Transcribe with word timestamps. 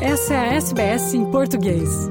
Essa 0.00 0.34
é 0.34 0.36
a 0.36 0.54
SBS 0.56 1.14
em 1.14 1.24
português. 1.30 2.10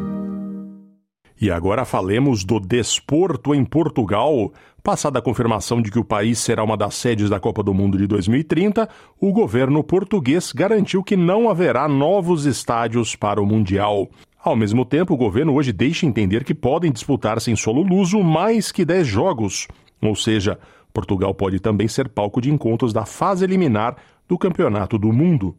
E 1.40 1.52
agora 1.52 1.86
falemos 1.86 2.44
do 2.44 2.60
desporto 2.60 3.54
em 3.54 3.64
Portugal. 3.64 4.52
Passada 4.82 5.20
a 5.20 5.22
confirmação 5.22 5.80
de 5.84 5.92
que 5.92 6.00
o 6.00 6.04
país 6.04 6.40
será 6.40 6.64
uma 6.64 6.76
das 6.76 6.96
sedes 6.96 7.30
da 7.30 7.40
Copa 7.40 7.62
do 7.62 7.76
Mundo 7.76 7.96
de 7.96 8.08
2030, 8.08 8.90
o 9.22 9.32
governo 9.32 9.84
português 9.84 10.52
garantiu 10.52 11.04
que 11.04 11.16
não 11.16 11.48
haverá 11.48 11.88
novos 11.88 12.46
estádios 12.46 13.16
para 13.16 13.40
o 13.40 13.46
Mundial. 13.46 14.10
Ao 14.44 14.56
mesmo 14.56 14.84
tempo, 14.84 15.14
o 15.14 15.18
governo 15.18 15.54
hoje 15.54 15.72
deixa 15.72 16.08
entender 16.08 16.44
que 16.44 16.56
podem 16.56 16.92
disputar-se 16.92 17.52
em 17.52 17.56
solo 17.56 17.84
luso 17.84 18.24
mais 18.24 18.72
que 18.72 18.84
10 18.84 19.06
jogos. 19.06 19.68
Ou 20.02 20.16
seja, 20.16 20.58
Portugal 20.92 21.36
pode 21.36 21.60
também 21.60 21.88
ser 21.88 22.10
palco 22.10 22.42
de 22.42 22.52
encontros 22.52 22.92
da 22.92 23.06
fase 23.06 23.44
eliminar 23.46 23.96
do 24.28 24.40
Campeonato 24.40 24.98
do 24.98 25.14
Mundo. 25.14 25.56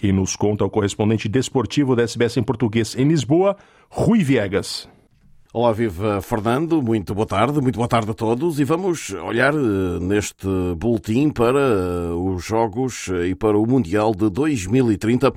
Quem 0.00 0.12
nos 0.12 0.34
conta 0.34 0.64
o 0.64 0.70
correspondente 0.70 1.28
desportivo 1.28 1.94
da 1.94 2.02
SBS 2.04 2.38
em 2.38 2.42
português 2.42 2.96
em 2.96 3.06
Lisboa, 3.06 3.54
Rui 3.90 4.24
Viegas. 4.24 4.88
Olá, 5.52 5.72
viva 5.72 6.22
Fernando, 6.22 6.80
muito 6.80 7.12
boa 7.12 7.26
tarde, 7.26 7.60
muito 7.60 7.74
boa 7.74 7.88
tarde 7.88 8.08
a 8.08 8.14
todos 8.14 8.60
e 8.60 8.64
vamos 8.64 9.10
olhar 9.10 9.52
eh, 9.52 9.98
neste 10.00 10.46
boletim 10.76 11.28
para 11.28 11.58
eh, 11.58 12.12
os 12.12 12.44
Jogos 12.44 13.08
eh, 13.08 13.30
e 13.30 13.34
para 13.34 13.58
o 13.58 13.66
Mundial 13.66 14.14
de 14.14 14.30
2030 14.30 15.32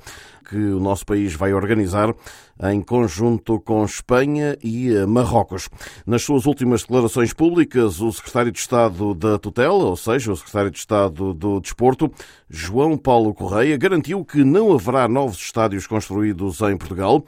que 0.48 0.56
o 0.56 0.78
nosso 0.78 1.04
país 1.04 1.34
vai 1.34 1.52
organizar 1.52 2.14
em 2.62 2.80
conjunto 2.80 3.58
com 3.58 3.84
Espanha 3.84 4.56
e 4.62 4.90
Marrocos. 5.04 5.68
Nas 6.06 6.22
suas 6.22 6.46
últimas 6.46 6.82
declarações 6.82 7.32
públicas, 7.32 8.00
o 8.00 8.12
secretário 8.12 8.52
de 8.52 8.58
Estado 8.58 9.14
da 9.14 9.36
Tutela, 9.38 9.72
ou 9.72 9.96
seja, 9.96 10.30
o 10.30 10.36
secretário 10.36 10.70
de 10.70 10.78
Estado 10.78 11.34
do 11.34 11.60
Desporto, 11.60 12.12
João 12.48 12.96
Paulo 12.96 13.34
Correia, 13.34 13.76
garantiu 13.78 14.22
que 14.24 14.44
não 14.44 14.72
haverá 14.72 15.08
novos 15.08 15.38
estádios 15.38 15.86
construídos 15.86 16.60
em 16.60 16.76
Portugal 16.76 17.24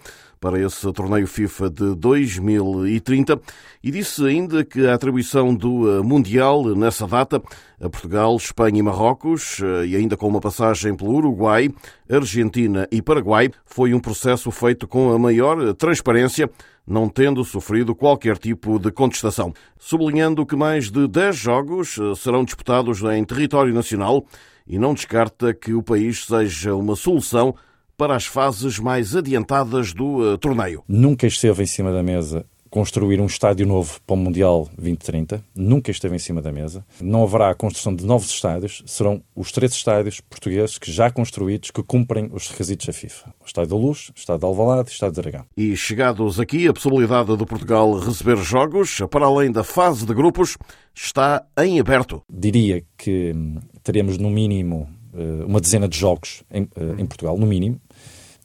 para 0.47 0.61
esse 0.61 0.93
torneio 0.93 1.27
FIFA 1.27 1.71
de 1.71 1.97
2030 1.97 3.41
e 3.83 3.91
disse 3.91 4.25
ainda 4.25 4.65
que 4.65 4.87
a 4.87 4.95
atribuição 4.95 5.53
do 5.53 5.91
eh, 5.91 6.03
Mundial 6.05 6.65
nessa 6.77 7.05
data 7.05 7.43
a 7.81 7.89
Portugal, 7.91 8.37
Espanha 8.37 8.79
e 8.79 8.83
Marrocos, 8.83 9.61
eh, 9.61 9.87
e 9.87 9.97
ainda 9.97 10.17
com 10.17 10.29
uma 10.29 10.41
passagem 10.41 10.95
pelo 10.95 11.17
Uruguai, 11.17 11.69
Argentina 12.09 12.87
e 12.93 13.03
Paraguai, 13.03 13.51
foi 13.65 13.93
um 13.93 13.99
processo 13.99 14.53
feito 14.53 14.87
com 14.87 15.11
a 15.13 15.19
maior 15.19 15.75
transparência 15.75 16.49
não 16.87 17.09
tendo 17.09 17.45
sofrido 17.45 17.93
qualquer 17.93 18.39
tipo 18.39 18.79
de 18.79 18.93
contestação, 18.93 19.53
sublinhando 19.77 20.47
que 20.47 20.55
mais 20.55 20.93
de 20.93 21.09
10 21.09 21.37
jogos 21.37 21.99
eh, 21.99 22.15
serão 22.15 22.45
disputados 22.45 23.03
em 23.03 23.25
território 23.25 23.75
nacional 23.75 24.25
e 24.65 24.79
não 24.79 24.95
descarta 24.95 25.53
que 25.53 25.75
o 25.75 25.83
país 25.83 26.25
seja 26.25 26.73
uma 26.73 26.95
solução 26.95 27.53
para 27.97 28.15
as 28.15 28.27
fases 28.27 28.79
mais 28.79 29.17
adiantadas 29.17 29.93
do 29.93 30.35
uh, 30.35 30.39
torneio. 30.39 30.83
Nunca 30.89 31.27
esteve 31.27 31.63
em 31.63 31.67
cima 31.67 31.93
da 31.93 32.03
mesa 32.03 32.45
construir 32.77 33.21
um 33.23 33.27
estádio 33.27 33.67
novo 33.67 33.99
para 34.07 34.13
o 34.13 34.19
Mundial 34.19 34.69
2030. 34.77 35.43
Nunca 35.55 35.91
esteve 35.91 36.15
em 36.15 36.19
cima 36.19 36.43
da 36.43 36.53
mesa. 36.53 36.85
Não 37.01 37.23
haverá 37.23 37.51
a 37.51 37.55
construção 37.55 37.95
de 37.95 38.05
novos 38.05 38.29
estádios. 38.29 38.83
Serão 38.85 39.23
os 39.35 39.51
três 39.51 39.73
estádios 39.73 40.21
portugueses 40.21 40.77
que 40.77 40.93
já 40.93 41.11
construídos 41.11 41.71
que 41.71 41.83
cumprem 41.83 42.29
os 42.33 42.51
requisitos 42.51 42.87
da 42.87 42.93
FIFA. 42.93 43.35
O 43.43 43.47
Estádio 43.47 43.71
da 43.71 43.77
Luz, 43.77 44.11
o 44.11 44.19
Estádio 44.19 44.41
de 44.41 44.47
Alvalade 44.47 44.91
e 44.91 44.93
o 44.93 44.93
Estádio 44.93 45.15
de 45.15 45.21
Aragão. 45.21 45.47
E 45.57 45.75
chegados 45.75 46.39
aqui, 46.39 46.69
a 46.69 46.73
possibilidade 46.75 47.35
de 47.35 47.47
Portugal 47.47 47.99
receber 47.99 48.37
jogos, 48.37 49.01
para 49.11 49.25
além 49.25 49.51
da 49.51 49.65
fase 49.65 50.05
de 50.05 50.13
grupos, 50.13 50.59
está 50.95 51.47
em 51.59 51.81
aberto. 51.81 52.23
Diria 52.29 52.85
que 52.99 53.33
hum, 53.35 53.59
teremos 53.83 54.19
no 54.19 54.29
mínimo 54.29 54.87
eh, 55.17 55.45
uma 55.47 55.63
dezena 55.63 55.89
de 55.89 55.97
jogos 55.99 56.43
em, 56.51 56.69
eh, 56.77 56.95
em 56.99 57.07
Portugal, 57.07 57.39
no 57.39 57.47
mínimo, 57.47 57.81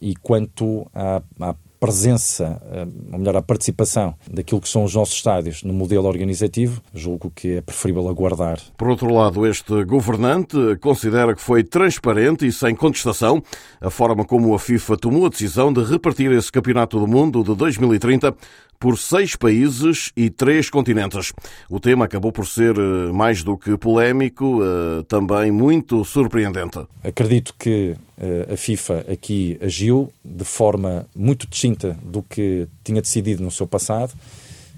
e 0.02 0.16
quanto 0.16 0.90
à, 0.94 1.22
à 1.40 1.56
presença, 1.82 2.62
eh, 2.72 2.88
ou 3.12 3.18
melhor, 3.18 3.36
à 3.36 3.42
participação 3.42 4.14
daquilo 4.32 4.62
que 4.62 4.70
são 4.70 4.84
os 4.84 4.94
nossos 4.94 5.16
estádios 5.16 5.64
no 5.64 5.73
modelo 5.73 6.08
organizativo, 6.08 6.80
julgo 6.94 7.32
que 7.36 7.58
é 7.58 7.62
preferível 7.62 8.08
aguardar. 8.08 8.60
Por 8.78 8.88
outro 8.88 9.11
lado, 9.11 9.48
este 9.48 9.84
governante 9.84 10.56
considera 10.80 11.34
que 11.34 11.42
foi 11.42 11.64
transparente 11.64 12.45
e 12.45 12.52
sem 12.52 12.76
contestação 12.76 13.42
a 13.82 13.90
forma 13.90 14.23
como 14.23 14.54
a 14.54 14.60
FIFA 14.60 14.95
tomou 14.95 15.26
a 15.26 15.30
decisão 15.30 15.73
de 15.73 15.84
repartir 15.84 16.32
esse 16.32 16.52
Campeonato 16.52 17.00
do 17.00 17.08
Mundo 17.08 17.44
de 17.44 17.56
2030 17.56 18.36
por 18.81 18.97
seis 18.97 19.36
países 19.36 20.11
e 20.17 20.31
três 20.31 20.67
continentes. 20.67 21.31
O 21.69 21.80
tema 21.80 22.05
acabou 22.05 22.31
por 22.31 22.47
ser 22.47 22.75
eh, 22.75 23.11
mais 23.14 23.43
do 23.43 23.55
que 23.55 23.77
polémico, 23.77 24.59
eh, 24.64 25.03
também 25.08 25.52
muito 25.52 26.03
surpreendente. 26.03 26.80
Acredito 27.03 27.53
que 27.59 27.95
eh, 28.17 28.49
a 28.52 28.58
FIFA 28.58 29.05
aqui 29.11 29.55
agiu 29.61 30.11
de 30.25 30.43
forma 30.43 31.05
muito 31.15 31.47
distinta 31.47 31.95
do 32.03 32.23
que 32.23 32.67
tinha 32.83 32.99
decidido 32.99 33.43
no 33.43 33.52
seu 33.52 33.67
passado 33.67 34.14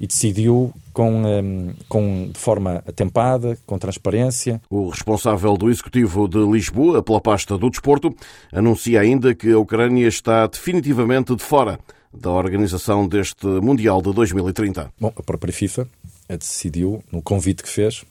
e 0.01 0.05
decidiu 0.05 0.73
com, 0.91 1.73
com, 1.87 2.29
de 2.29 2.39
forma 2.39 2.83
atempada, 2.85 3.57
com 3.65 3.77
transparência. 3.77 4.61
O 4.69 4.89
responsável 4.89 5.55
do 5.55 5.69
Executivo 5.69 6.27
de 6.27 6.39
Lisboa, 6.39 7.01
pela 7.01 7.21
pasta 7.21 7.57
do 7.57 7.69
desporto, 7.69 8.13
anuncia 8.51 8.99
ainda 8.99 9.33
que 9.33 9.53
a 9.53 9.57
Ucrânia 9.57 10.07
está 10.09 10.45
definitivamente 10.45 11.33
de 11.33 11.41
fora 11.41 11.79
da 12.13 12.29
organização 12.29 13.07
deste 13.07 13.45
Mundial 13.45 14.01
de 14.01 14.13
2030? 14.13 14.91
Bom, 14.99 15.11
a 15.15 15.23
própria 15.23 15.53
FIFA 15.53 15.87
decidiu, 16.29 17.03
no 17.11 17.21
convite 17.21 17.63
que 17.63 17.69
fez, 17.69 18.05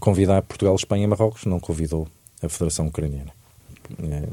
convidar 0.00 0.42
Portugal, 0.42 0.74
Espanha 0.74 1.04
e 1.04 1.06
Marrocos, 1.06 1.44
não 1.44 1.60
convidou 1.60 2.08
a 2.42 2.48
Federação 2.48 2.86
Ucraniana. 2.86 3.32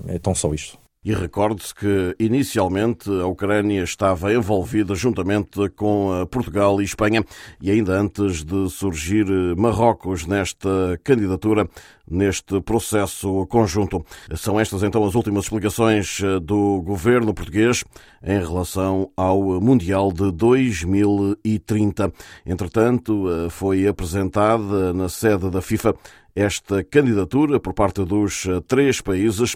É, 0.07 0.15
é 0.15 0.19
tão 0.19 0.33
só 0.33 0.53
isto. 0.53 0.77
E 1.01 1.13
recorde-se 1.13 1.73
que, 1.73 2.13
inicialmente, 2.19 3.09
a 3.09 3.25
Ucrânia 3.25 3.81
estava 3.83 4.33
envolvida 4.33 4.93
juntamente 4.93 5.69
com 5.69 6.13
eh, 6.13 6.25
Portugal 6.25 6.81
e 6.81 6.83
Espanha, 6.83 7.23
e 7.61 7.71
ainda 7.71 7.93
antes 7.93 8.43
de 8.43 8.69
surgir 8.69 9.25
eh, 9.25 9.55
Marrocos 9.55 10.25
nesta 10.25 10.99
candidatura, 11.01 11.69
neste 12.05 12.59
processo 12.59 13.47
conjunto. 13.47 14.05
São 14.35 14.59
estas, 14.59 14.83
então, 14.83 15.05
as 15.05 15.15
últimas 15.15 15.45
explicações 15.45 16.19
eh, 16.21 16.37
do 16.37 16.81
governo 16.81 17.33
português 17.33 17.85
em 18.21 18.39
relação 18.39 19.09
ao 19.15 19.61
Mundial 19.61 20.11
de 20.11 20.29
2030. 20.33 22.11
Entretanto, 22.45 23.25
foi 23.49 23.87
apresentada 23.87 24.91
na 24.91 25.07
sede 25.07 25.49
da 25.49 25.61
FIFA 25.61 25.95
esta 26.35 26.83
candidatura 26.83 27.57
por 27.57 27.73
parte 27.73 28.03
dos 28.03 28.45
três 28.67 28.99
países 28.99 29.55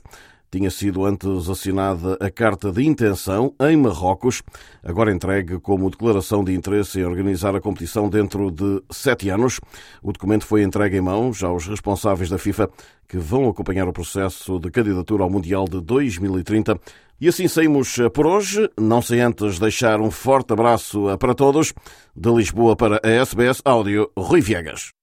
tinha 0.53 0.69
sido 0.69 1.03
antes 1.03 1.49
assinada 1.49 2.15
a 2.19 2.29
carta 2.29 2.71
de 2.71 2.85
intenção 2.85 3.55
em 3.59 3.75
Marrocos, 3.75 4.43
agora 4.83 5.11
entregue 5.11 5.59
como 5.59 5.89
declaração 5.89 6.43
de 6.43 6.53
interesse 6.53 6.99
em 6.99 7.03
organizar 7.03 7.55
a 7.55 7.59
competição 7.59 8.07
dentro 8.07 8.51
de 8.51 8.83
sete 8.91 9.29
anos. 9.29 9.59
O 10.03 10.13
documento 10.13 10.45
foi 10.45 10.61
entregue 10.61 10.97
em 10.97 11.01
mãos 11.01 11.43
aos 11.43 11.65
responsáveis 11.65 12.29
da 12.29 12.37
FIFA 12.37 12.69
que 13.07 13.17
vão 13.17 13.49
acompanhar 13.49 13.87
o 13.87 13.93
processo 13.93 14.59
de 14.59 14.69
candidatura 14.69 15.23
ao 15.23 15.29
Mundial 15.29 15.65
de 15.65 15.81
2030. 15.81 16.79
E 17.19 17.27
assim 17.27 17.47
saímos 17.47 17.97
por 18.13 18.27
hoje, 18.27 18.69
não 18.79 19.01
sem 19.01 19.21
antes 19.21 19.57
deixar 19.57 19.99
um 19.99 20.11
forte 20.11 20.53
abraço 20.53 21.17
para 21.17 21.33
todos. 21.33 21.73
De 22.15 22.31
Lisboa 22.31 22.75
para 22.75 23.01
a 23.03 23.09
SBS 23.09 23.59
Áudio, 23.65 24.11
Rui 24.15 24.39
Viegas. 24.39 25.02